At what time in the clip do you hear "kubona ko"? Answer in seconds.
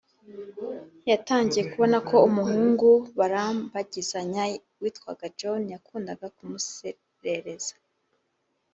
1.71-2.15